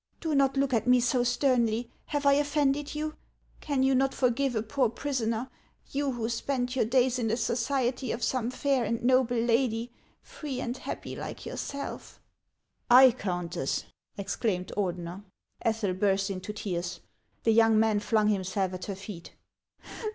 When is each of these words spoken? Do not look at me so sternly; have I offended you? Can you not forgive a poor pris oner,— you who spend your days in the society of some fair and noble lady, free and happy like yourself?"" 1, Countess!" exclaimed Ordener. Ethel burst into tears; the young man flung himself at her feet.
Do 0.19 0.33
not 0.33 0.57
look 0.57 0.73
at 0.73 0.87
me 0.87 0.99
so 0.99 1.23
sternly; 1.23 1.91
have 2.07 2.25
I 2.25 2.33
offended 2.33 2.95
you? 2.95 3.13
Can 3.59 3.83
you 3.83 3.93
not 3.93 4.15
forgive 4.15 4.55
a 4.55 4.63
poor 4.63 4.89
pris 4.89 5.21
oner,— 5.21 5.47
you 5.91 6.13
who 6.13 6.27
spend 6.27 6.75
your 6.75 6.85
days 6.85 7.19
in 7.19 7.27
the 7.27 7.37
society 7.37 8.11
of 8.11 8.23
some 8.23 8.49
fair 8.49 8.83
and 8.83 9.03
noble 9.03 9.37
lady, 9.37 9.91
free 10.23 10.59
and 10.59 10.75
happy 10.75 11.15
like 11.15 11.45
yourself?"" 11.45 12.19
1, 12.89 13.11
Countess!" 13.11 13.83
exclaimed 14.17 14.71
Ordener. 14.75 15.23
Ethel 15.61 15.93
burst 15.93 16.31
into 16.31 16.51
tears; 16.51 17.01
the 17.43 17.51
young 17.51 17.79
man 17.79 17.99
flung 17.99 18.29
himself 18.29 18.73
at 18.73 18.85
her 18.85 18.95
feet. 18.95 19.33